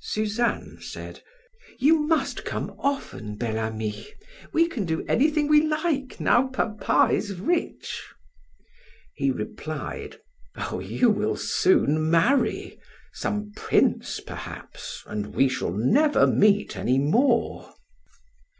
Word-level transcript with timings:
Suzanne 0.00 0.78
said: 0.80 1.24
"You 1.80 2.06
must 2.06 2.44
come 2.44 2.76
often, 2.78 3.34
Bel 3.36 3.58
Ami; 3.58 4.06
we 4.52 4.68
can 4.68 4.84
do 4.84 5.04
anything 5.08 5.48
we 5.48 5.60
like 5.60 6.20
now 6.20 6.46
papa 6.46 7.08
is 7.12 7.32
rich." 7.34 8.04
He 9.16 9.32
replied: 9.32 10.20
"Oh, 10.54 10.78
you 10.78 11.10
will 11.10 11.34
soon 11.36 12.08
marry 12.12 12.78
some 13.12 13.50
prince, 13.56 14.20
perhaps, 14.20 15.02
and 15.04 15.34
we 15.34 15.48
shall 15.48 15.72
never 15.72 16.28
meet 16.28 16.76
any 16.76 17.00
more." 17.00 17.74